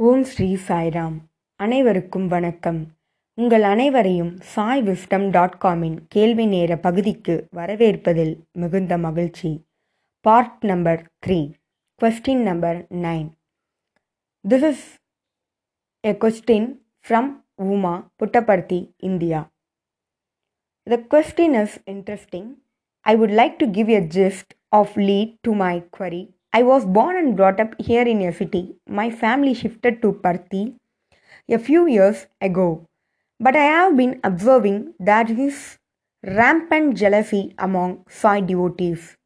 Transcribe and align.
ஓம் 0.00 0.24
ஸ்ரீ 0.24 0.48
சாய்ராம் 0.66 1.16
அனைவருக்கும் 1.60 2.26
வணக்கம் 2.28 2.80
உங்கள் 3.38 3.62
அனைவரையும் 3.62 4.32
சாய் 4.42 4.82
விஸ்டம் 4.82 5.26
டாட் 5.30 5.58
காமின் 5.58 5.96
கேள்வி 6.08 6.46
நேர 6.46 6.76
பகுதிக்கு 6.76 7.34
வரவேற்பதில் 7.52 8.34
மிகுந்த 8.52 8.98
மகிழ்ச்சி 8.98 9.52
part 10.24 10.64
number 10.64 11.02
three 11.26 11.38
question 12.00 12.42
number 12.42 12.80
nine 13.02 13.28
this 14.44 14.62
is 14.62 14.84
a 16.04 16.14
question 16.16 16.68
from 17.06 17.30
Uma 17.68 17.94
Puttaparthi 18.18 18.80
India 19.02 19.40
The 20.86 20.98
question 20.98 21.54
is 21.54 21.78
interesting. 21.86 22.46
I 23.06 23.14
would 23.14 23.30
like 23.30 23.58
to 23.58 23.66
give 23.68 23.88
a 23.88 24.00
gist 24.08 24.54
of 24.72 24.96
lead 24.98 25.38
to 25.44 25.54
my 25.54 25.74
query. 25.92 26.22
I 26.53 26.63
was 26.63 26.85
born 26.85 27.17
and 27.17 27.35
brought 27.35 27.59
up 27.59 27.75
here 27.79 28.03
in 28.03 28.21
a 28.21 28.33
city. 28.33 28.75
My 28.87 29.09
family 29.11 29.53
shifted 29.53 30.01
to 30.01 30.13
Parthi 30.13 30.75
a 31.49 31.59
few 31.59 31.87
years 31.87 32.27
ago. 32.41 32.85
But 33.39 33.55
I 33.55 33.65
have 33.65 33.97
been 33.97 34.19
observing 34.23 34.93
that 34.99 35.27
there 35.27 35.47
is 35.47 35.77
rampant 36.23 36.97
jealousy 36.97 37.53
among 37.59 38.05
Sai 38.09 38.39
devotees. 38.41 39.17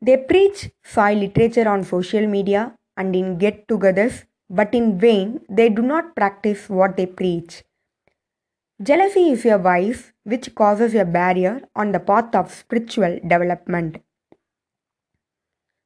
They 0.00 0.16
preach 0.16 0.70
Sai 0.84 1.14
literature 1.14 1.68
on 1.68 1.82
social 1.82 2.26
media 2.26 2.74
and 2.96 3.16
in 3.16 3.38
get 3.38 3.66
togethers, 3.66 4.24
but 4.48 4.74
in 4.74 4.98
vain 4.98 5.40
they 5.48 5.68
do 5.70 5.82
not 5.82 6.14
practice 6.14 6.68
what 6.68 6.96
they 6.96 7.06
preach. 7.06 7.64
Jealousy 8.82 9.30
is 9.30 9.46
a 9.46 9.56
vice 9.56 10.12
which 10.24 10.54
causes 10.54 10.94
a 10.94 11.04
barrier 11.04 11.62
on 11.74 11.92
the 11.92 12.00
path 12.00 12.34
of 12.34 12.52
spiritual 12.52 13.18
development. 13.26 14.03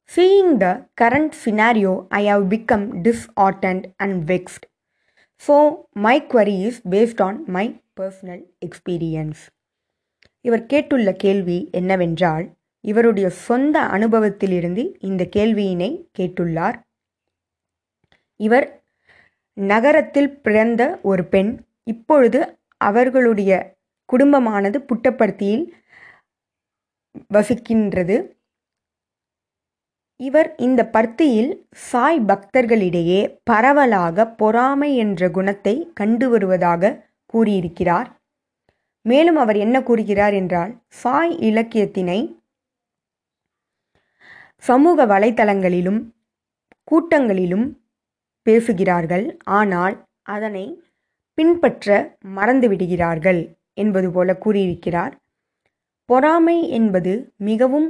Seeing 0.09 0.57
the 0.57 0.87
current 0.95 1.35
scenario, 1.35 2.07
I 2.09 2.21
have 2.21 2.49
become 2.49 3.03
disheartened 3.03 3.93
and 3.99 4.27
vexed. 4.27 4.63
So, 5.35 5.87
my 5.93 6.19
query 6.19 6.63
is 6.63 6.81
based 6.89 7.21
on 7.21 7.43
my 7.47 7.81
personal 7.95 8.39
experience. 8.65 9.39
இவர் 10.41 10.65
கேட்டுள்ள 10.65 11.11
கேள்வி 11.15 11.69
என்னவென்றால் 11.71 12.45
இவருடைய 12.79 13.29
சொந்த 13.29 13.79
அனுபவத்திலிருந்து 13.81 14.83
இந்த 14.99 15.29
கேள்வியினை 15.35 15.91
கேட்டுள்ளார் 16.19 16.77
இவர் 18.35 18.83
நகரத்தில் 19.53 20.41
பிறந்த 20.41 20.99
ஒரு 21.01 21.25
பெண் 21.25 21.65
இப்பொழுது 21.83 22.57
அவர்களுடைய 22.77 23.77
குடும்பமானது 24.13 24.77
புட்டப்படுத்தியில் 24.87 25.65
வசிக்கின்றது 27.27 28.38
இவர் 30.19 30.49
இந்த 30.57 30.81
பர்த்தியில் 30.93 31.51
சாய் 31.89 32.19
பக்தர்களிடையே 32.21 33.19
பரவலாக 33.43 34.25
பொறாமை 34.41 34.89
என்ற 34.95 35.29
குணத்தை 35.29 35.75
கண்டு 35.93 36.29
வருவதாக 36.29 36.91
கூறியிருக்கிறார். 37.25 38.09
மேலும் 39.05 39.35
அவர் 39.35 39.57
என்ன 39.57 39.77
கூறுகிறார் 39.83 40.33
என்றால் 40.33 40.71
சாய் 41.01 41.33
இலக்கியத்தினை 41.39 42.19
சமூக 44.63 45.05
வலைத்தளங்களிலும் 45.05 46.01
கூட்டங்களிலும் 46.91 47.67
பேசுகிறார்கள். 48.47 49.25
ஆனால் 49.59 49.95
அதனை 50.27 50.65
பின்பற்ற 51.37 52.17
மறந்துவிடுகிறார்கள் 52.35 53.41
என்பது 53.73 54.11
போல 54.11 54.29
கூறியிருக்கிறார். 54.37 55.13
பொறாமை 56.09 56.57
என்பது 56.69 57.13
மிகவும் 57.49 57.89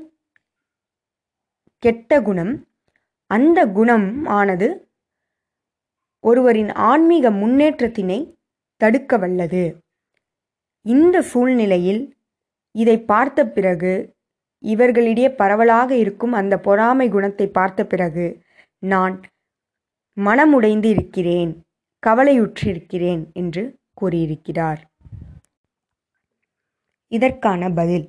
கெட்ட 1.84 2.22
குணம். 2.22 2.54
அந்த 3.32 3.60
குணம் 3.68 4.26
ஆனது 4.26 4.68
ஒருவரின் 6.24 6.72
ஆன்மீக 6.72 7.30
முன்னேற்றத்தினை 7.32 8.38
தடுக்க 8.82 9.18
வல்லது. 9.18 9.64
இந்த 10.86 11.22
சூழ்நிலையில் 11.22 12.02
இதை 12.76 12.98
பார்த்த 13.02 13.46
பிறகு 13.48 13.94
இவர்களிடையே 14.64 15.30
பரவலாக 15.36 15.96
இருக்கும் 15.96 16.32
அந்த 16.32 16.60
பொறாமை 16.60 17.10
குணத்தை 17.10 17.48
பார்த்த 17.48 17.86
பிறகு 17.86 18.26
நான் 18.84 19.16
மனமுடைந்து 20.18 20.86
இருக்கிறேன் 20.86 21.52
கவலையுற்றிருக்கிறேன் 22.08 23.24
என்று 23.34 23.64
கூறியிருக்கிறார். 23.94 24.82
இதற்கான 27.12 27.70
பதில். 27.70 28.08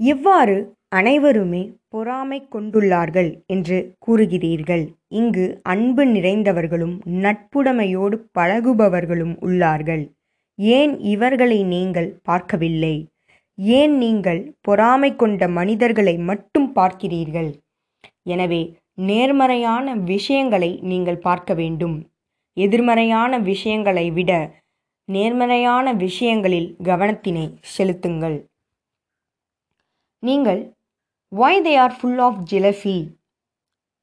இவ்வாறு 0.00 0.56
அனைவருமே 0.92 1.60
பொறாமை 1.88 2.38
கொண்டுள்ளார்கள் 2.54 3.30
என்று 3.46 3.76
கூறுகிறீர்கள். 4.06 4.84
இங்கு 5.20 5.44
அன்பு 5.62 6.04
நிறைந்தவர்களும் 6.06 6.96
நட்புடைமையோடு 7.24 8.16
பழகுபவர்களும் 8.38 9.34
உள்ளார்கள். 9.46 10.04
ஏன் 10.58 10.92
இவர்களை 11.12 11.58
நீங்கள் 11.74 12.10
பார்க்கவில்லை? 12.22 12.94
ஏன் 13.58 13.94
நீங்கள் 13.96 14.40
பொறாமை 14.60 15.10
கொண்ட 15.16 15.48
மனிதர்களை 15.58 16.14
மட்டும் 16.30 16.68
பார்க்கிறீர்கள்? 16.74 17.50
எனவே 18.22 18.62
நேர்மறையான 18.94 19.94
விஷயங்களை 20.12 20.70
நீங்கள் 20.82 21.24
பார்க்க 21.28 21.54
வேண்டும். 21.54 21.96
எதிர்மறையான 22.56 23.38
விஷயங்களை 23.50 24.06
விட 24.10 24.32
நேர்மறையான 25.08 25.86
விஷயங்களில் 26.04 26.68
கவனத்தினை 26.84 27.46
செலுத்துங்கள். 27.74 28.38
நீங்கள் 30.22 30.60
why 31.32 31.60
they 31.62 31.72
are 31.76 31.94
full 31.98 32.18
of 32.18 32.40
jealousy 32.50 32.96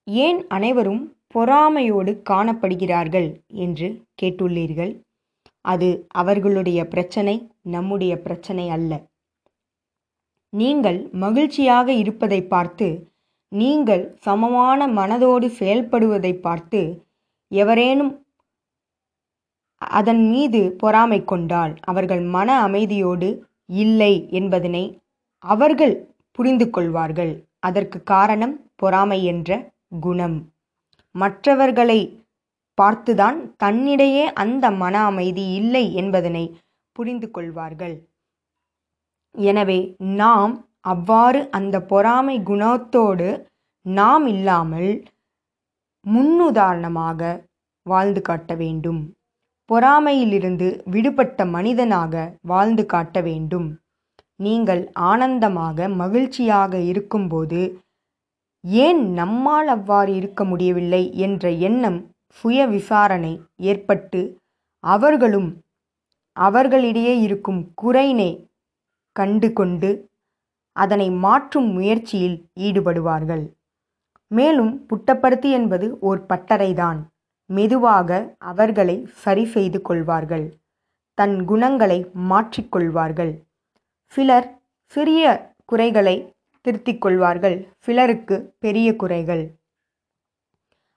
ஏன் 0.07 0.40
அனைவரும் 0.47 1.01
பொறாமையோடு 1.35 2.12
காணப்படுகிறார்கள் 2.29 3.28
என்று 3.56 3.88
கேட்டுள்ளீர்கள். 4.22 4.94
அது 5.66 5.90
அவர்களுடைய 6.12 6.79
பிரச்சனை 6.88 7.35
நம்முடைய 7.62 8.13
பிரச்சனை 8.22 8.66
அல்ல. 8.69 8.91
நீங்கள் 10.53 11.00
மகிழ்ச்சியாக 11.12 11.88
இருப்பதை 11.94 12.41
பார்த்து 12.44 12.88
நீங்கள் 13.51 14.03
சமமான 14.19 14.88
மனதோடு 14.88 15.47
செயல்படுவதை 15.59 16.34
பார்த்து 16.40 16.81
எவரேனும் 17.51 18.13
அதன் 19.81 20.23
மீது 20.31 20.61
பொறாமை 20.78 21.23
கொண்டால் 21.23 21.73
அவர்கள் 21.81 22.23
மன 22.35 22.50
அமைதியோடு 22.67 23.29
இல்லை 23.79 24.13
என்பதனை 24.31 24.85
அவர்கள் 25.44 26.17
புரிந்து 26.31 26.69
கொள்வார்கள் 26.69 27.34
அதற்கு 27.59 28.03
காரணம் 28.03 28.56
பொறாமை 28.75 29.19
என்ற 29.23 29.50
குணம். 30.00 30.38
மற்றவர்களை 31.16 32.00
பார்த்துதான் 32.78 33.38
தன்னிடையே 33.63 34.25
அந்த 34.34 34.66
மன 34.72 34.95
அமைதி 35.03 35.45
இல்லை 35.53 35.85
என்பதனை 35.94 36.44
புரிந்து 36.95 37.28
கொள்வார்கள் 37.31 37.95
எனவே 39.35 39.79
நாம் 39.97 40.53
அவ்வாறு 40.79 41.40
அந்த 41.50 41.75
பொறாமை 41.81 42.35
குணத்தோடு 42.40 43.29
நாம் 43.85 44.25
இல்லாமல் 44.28 44.91
முன்னுதாரணமாக 46.06 47.22
வாழ்ந்து 47.85 48.22
காட்ட 48.22 48.53
வேண்டும். 48.56 49.01
பொறாமையிலிருந்து 49.69 50.67
விடுபட்ட 50.85 51.46
மனிதனாக 51.46 52.13
வாழ்ந்து 52.41 52.85
காட்ட 52.85 53.22
வேண்டும். 53.22 53.67
நீங்கள் 54.40 54.82
ஆனந்தமாக 55.12 55.88
மகிழ்ச்சியாக 56.02 56.74
இருக்கும்போது 56.82 57.62
ஏன் 58.86 59.02
நம்மால் 59.14 59.68
அவ்வாறு 59.68 60.12
இருக்க 60.16 60.44
முடியவில்லை 60.44 61.04
என்ற 61.18 61.50
எண்ணம் 61.68 62.00
சுய 62.38 62.68
விசாரணை 62.68 63.34
ஏற்பட்டு 63.62 64.22
அவர்களும் 64.84 65.50
அவர்களிடையே 66.38 67.14
இருக்கும் 67.22 67.62
குறையினை 67.82 68.32
கண்டு 69.16 69.48
கொண்டு 69.54 69.90
அதனை 70.76 71.08
மாற்றும் 71.26 71.70
முயற்சியில் 71.72 72.38
ஈடுபடுவார்கள். 72.60 73.46
மேலும் 74.32 74.74
புட்டப்படுத்தி 74.90 75.50
என்பது 75.50 75.88
ஓர் 76.00 76.22
பட்டறைதான். 76.30 77.00
மெதுவாக 77.50 78.09
அவர்களை 78.52 78.96
சரி 79.16 79.46
செய்து 79.46 79.80
கொள்வார்கள். 79.82 80.46
தன் 81.18 81.38
குணங்களை 81.46 82.00
மாற்றிக்கொள்வார்கள் 82.30 83.32
சிலர் 84.14 84.47
சிறிய 84.85 85.23
குறைகளை 85.66 86.34
திருத்திக் 86.61 87.02
கொள்வார்கள் 87.02 87.58
சிலருக்கு 87.78 88.56
பெரிய 88.59 88.96
குறைகள். 88.96 89.44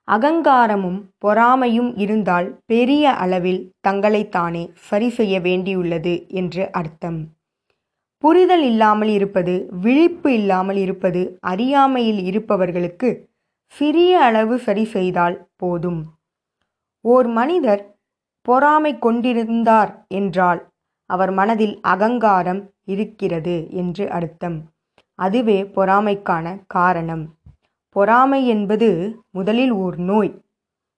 அகங்காரமும் 0.09 0.99
பொறாமையும் 1.19 1.97
இருந்தால் 1.97 2.49
பெரிய 2.67 3.12
அளவில் 3.14 3.73
தங்களைத்தானே 3.88 4.70
சரி 4.75 5.09
செய்ய 5.09 5.41
வேண்டியுள்ளது 5.41 6.26
என்று 6.29 6.70
அர்த்தம். 6.70 7.20
புரிதல் 8.19 8.62
இல்லாமல் 8.62 9.09
இருப்பது 9.09 9.69
விழிப்பு 9.81 10.32
இல்லாமல் 10.32 10.76
இருப்பது 10.76 11.38
அறியாமையில் 11.41 12.25
இருப்பவர்களுக்கு 12.25 13.31
சிறிய 13.67 14.20
அளவு 14.20 14.59
சரி 14.59 14.85
செய்தால் 14.85 15.49
போதும். 15.56 16.03
ஓர் 17.00 17.26
மனிதர் 17.26 17.82
பொறாமை 18.43 18.99
கொண்டிருந்தார் 18.99 20.06
என்றால் 20.09 20.61
அவர் 21.06 21.31
மனதில் 21.31 21.81
அகங்காரம் 21.82 22.72
இருக்கிறது 22.84 23.56
என்று 23.70 24.11
அர்த்தம். 24.11 24.58
அதுவே 25.19 25.58
பொறாமைக்கான 25.62 26.46
காரணம். 26.67 27.25
பொறாமை 27.96 28.46
என்பது 28.46 28.88
முதலில் 29.31 29.70
ஓர் 29.70 29.96
நோய். 29.96 30.32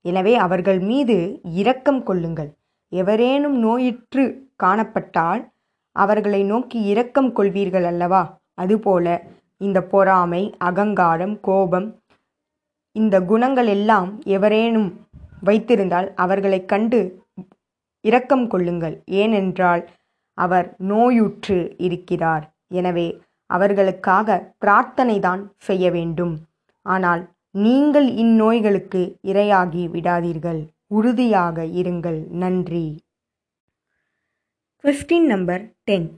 எனவே 0.05 0.35
அவர்கள் 0.37 0.81
மீது 0.81 1.17
இரக்கம் 1.43 2.03
கொள்ளுங்கள். 2.03 2.51
எவரேனும் 2.93 3.57
நோயிற்று 3.59 4.25
காணப்பட்டால் 4.63 5.43
அவர்களை 5.97 6.43
நோக்கி 6.43 6.79
இரக்கம் 6.83 7.31
கொள்வீர்கள் 7.37 7.85
அல்லவா? 7.85 8.23
அதுபோல 8.55 9.07
இந்த 9.57 9.79
பொறாமை 9.83 10.55
அகங்காரம் 10.59 11.41
கோபம் 11.41 11.89
இந்த 12.93 13.17
குணங்கள் 13.21 13.67
எல்லாம் 13.67 14.11
எவரேனும் 14.25 14.89
வைத்திருந்தால் 15.45 16.09
அவர்களை 16.15 16.65
கண்டு 16.65 17.01
இரக்கம் 18.01 18.47
கொள்ளுங்கள். 18.49 19.03
ஏனென்றால் 19.05 19.83
அவர் 20.39 20.75
நோயுற்று 20.79 21.75
இருக்கிறார். 21.77 22.57
எனவே 22.69 23.21
அவர்களுக்காக 23.47 24.55
பிரார்த்தனைதான் 24.65 25.43
செய்ய 25.57 25.91
வேண்டும். 25.91 26.35
ஆனால் 26.83 27.23
நீங்கள் 27.51 28.09
இந்நோய்களுக்கு 28.15 29.03
இரையாகி 29.23 29.83
விடாதீர்கள். 29.89 30.61
உறுதியாக 30.87 31.65
இருங்கள். 31.65 32.27
நன்றி. 32.29 32.87
Question 34.85 35.27
number 35.27 35.63
ten 35.85 36.09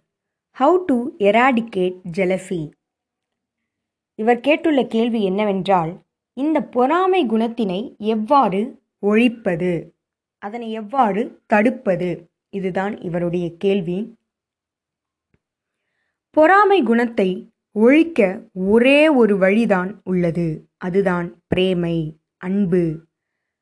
how 0.57 0.77
to 0.85 0.97
eradicate 1.19 1.99
jealousy 2.17 2.63
இவர் 4.19 4.41
கேட்டுள்ள 4.41 4.87
கேள்வி 4.87 5.23
என்னவென்றால் 5.23 5.93
இந்த 6.37 6.59
பொறாமை 6.61 7.27
குணத்தினை 7.27 7.81
எவ்வாறு 7.97 8.61
ஒழிப்பது? 9.03 9.73
அதனை 10.43 10.73
எவ்வாறு 10.73 11.23
தடுப்பது? 11.47 12.11
இதுதான் 12.49 13.01
இவருடைய 13.01 13.57
கேள்வி. 13.57 14.19
பொறாமை 16.31 16.83
குணத்தை 16.83 17.51
ஒழிக்க 17.73 18.49
ஒரே 18.53 19.09
ஒரு 19.09 19.39
வழிதான் 19.39 20.01
உள்ளது. 20.05 20.69
அதுதான் 20.77 21.43
பிரேமை 21.47 22.21
அன்பு. 22.37 23.07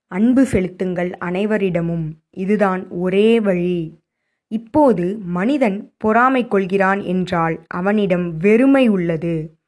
அன்பு 0.06 0.46
செலுத்துங்கள் 0.46 1.10
அனைவரிடமும். 1.20 2.12
இதுதான் 2.30 2.88
ஒரே 2.88 3.40
வழி. 3.40 4.02
இப்போது 4.46 5.18
மனிதன் 5.18 5.94
பொறாமை 5.98 6.48
கொள்கிறான் 6.48 7.00
என்றால் 7.00 7.64
அவனிடம் 7.66 8.36
வெறுமை 8.36 8.88
உள்ளது. 8.88 9.58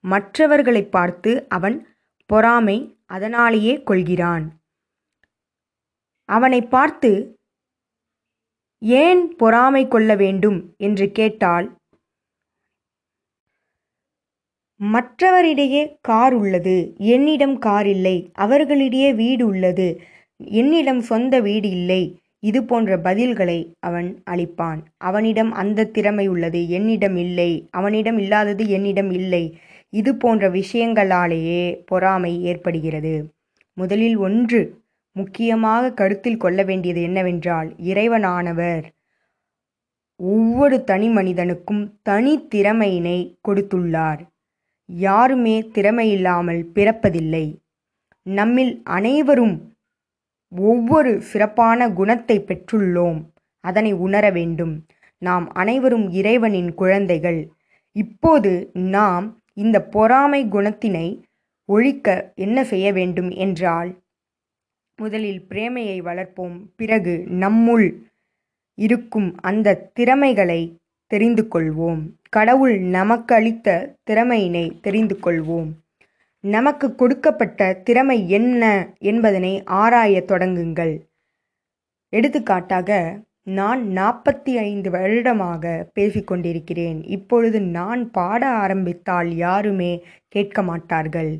மற்றவர்களை 0.00 0.84
பார்த்து 0.84 1.48
அவன் 1.48 1.88
பொறாமை 2.26 2.98
அதனாலேயே 3.06 3.82
கொள்கிறான். 3.82 4.60
அவனை 6.24 6.62
பார்த்து 6.62 7.39
ஏன் 8.82 9.36
பொறாமை 9.36 9.88
கொள்ள 9.88 10.14
வேண்டும்? 10.14 10.74
என்று 10.76 11.12
கேட்டால் 11.12 11.78
மற்றவரிடையே 14.82 15.96
கார் 16.00 16.34
உள்ளது. 16.34 16.94
என்னிடம் 16.96 17.58
கார் 17.58 17.86
இல்லை. 17.86 18.30
அவர்களிடையே 18.32 19.12
வீடு 19.12 19.46
உள்ளது. 19.46 20.00
என்னிடம் 20.36 21.00
சொந்த 21.00 21.40
வீடு 21.40 21.70
இல்லை. 21.70 22.18
இது 22.38 22.64
போன்ற 22.64 22.96
பதில்களை 22.96 23.72
அவன் 23.78 24.22
அளிப்பான். 24.30 24.78
அவனிடம் 24.96 25.52
அந்த 25.52 25.84
திறமை 25.84 26.26
உள்ளது. 26.26 26.68
என்னிடம் 26.68 27.16
இல்லை. 27.16 27.68
அவனிடம் 27.70 28.18
இல்லாதது 28.18 28.68
என்னிடம் 28.68 29.10
இல்லை. 29.10 29.58
இது 29.90 30.16
போன்ற 30.16 30.50
விஷயங்களாலேயே 30.50 31.82
பொறாமை 31.86 32.42
ஏற்படுகிறது. 32.42 33.32
முதலில் 33.74 34.16
ஒன்று 34.16 34.79
முக்கியமாக 35.20 35.92
கருத்தில் 35.92 36.36
கொள்ள 36.36 36.62
வேண்டியது 36.64 37.02
என்னவென்றால் 37.02 37.68
இறைவனானவர் 37.82 38.86
ஒவ்வொரு 40.20 40.76
தனி 40.84 41.08
மனிதனுக்கும் 41.08 41.82
தனி 42.02 42.34
திறமையினை 42.54 43.18
கொடுத்துள்ளார். 43.48 44.20
யாருமே 44.86 45.56
திறமையில்லாமல் 45.74 46.62
பிறப்பதில்லை. 46.74 47.46
நம்மில் 48.26 48.72
அனைவரும் 48.84 49.56
ஒவ்வொரு 50.52 51.12
சிறப்பான 51.22 51.90
குணத்தை 51.92 52.36
பெற்றுள்ளோம். 52.40 53.18
அதனை 53.64 53.92
உணர 54.06 54.24
வேண்டும். 54.30 54.74
நாம் 55.22 55.46
அனைவரும் 55.52 56.06
இறைவனின் 56.10 56.70
குழந்தைகள். 56.74 57.40
இப்போது 57.96 58.52
நாம் 58.72 59.26
இந்த 59.54 59.76
பொறாமை 59.86 60.40
குணத்தினை 60.46 61.06
ஒழிக்க 61.68 62.08
என்ன 62.34 62.58
செய்ய 62.64 62.88
வேண்டும் 62.92 63.30
என்றால் 63.30 63.90
முதலில் 65.00 65.46
பிரேமையை 65.48 65.98
வளர்ப்போம். 66.02 66.56
பிறகு 66.76 67.24
நம்முள் 67.28 67.86
இருக்கும் 68.74 69.36
அந்த 69.40 69.74
திறமைகளை 69.74 70.60
தெரிந்து 71.06 71.48
கொள்வோம். 71.52 72.02
கடவுள் 72.28 72.78
நமக்கு 72.80 73.34
அளித்த 73.34 73.94
திறமையினை 74.10 74.80
தெரிந்து 74.80 75.18
கொள்வோம். 75.22 75.70
நமக்கு 76.40 76.94
கொடுக்கப்பட்ட 76.94 77.72
திறமை 77.72 78.30
என்ன 78.30 78.62
என்பதனை 78.98 79.64
ஆராய 79.64 80.24
தொடங்குங்கள். 80.28 80.94
எடுத்துக்காட்டாக 82.08 83.20
நான் 83.42 83.82
நாற்பத்தி 83.88 84.56
ஐந்து 84.56 84.90
வருடமாக 84.90 85.90
பேசிக்கொண்டிருக்கிறேன். 85.94 86.98
இப்பொழுது 87.06 87.60
நான் 87.60 88.10
பாட 88.10 88.46
ஆரம்பித்தால் 88.46 89.36
யாருமே 89.36 90.04
கேட்க 90.28 90.62
மாட்டார்கள். 90.62 91.32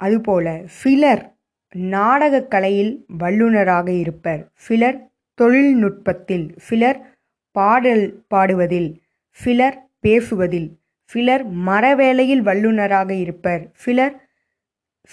அதுபோல 0.00 0.62
சிலர் 0.66 1.37
நாடகக் 1.74 2.50
கலையில் 2.50 3.04
வல்லுநராக 3.18 3.88
இருப்பர். 3.90 4.48
சிலர் 4.54 5.10
தொழில்நுட்பத்தில் 5.34 6.54
சிலர் 6.56 7.18
பாடல் 7.50 8.22
பாடுவதில் 8.30 8.94
சிலர் 9.30 9.88
பேசுவதில் 10.00 10.78
சிலர் 11.04 11.50
மரவேளையில் 11.52 12.40
வல்லுநராக 12.40 13.14
இருப்பர். 13.14 13.68
சிலர் 13.74 14.28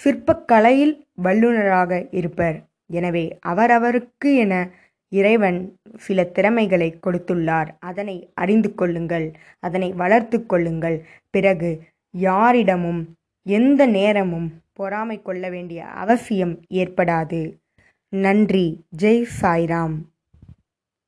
சிற்பக்கலையில் 0.04 1.00
வல்லுநராக 1.14 2.06
இருப்பர். 2.10 2.60
எனவே 2.86 3.38
அவரவருக்கு 3.46 4.36
என 4.36 4.70
இறைவன் 5.08 5.78
சில 5.96 6.24
திறமைகளை 6.24 6.98
கொடுத்துள்ளார். 7.02 7.68
அதனை 7.80 8.30
அறிந்து 8.34 8.74
கொள்ளுங்கள் 8.74 9.32
அதனை 9.60 9.92
வளர்த்து 9.92 10.46
கொள்ளுங்கள். 10.46 11.06
பிறகு 11.30 11.82
யாரிடமும் 12.10 13.14
எந்த 13.42 13.86
நேரமும் 13.86 14.52
பொறாமை 14.76 15.22
கொள்ள 15.22 15.48
வேண்டிய 15.50 15.84
அவசியம் 15.86 16.54
ஏற்படாது. 16.74 17.40
நன்றி. 18.08 18.66
ஜெய் 19.02 19.26
சாய்ராம். 19.40 19.96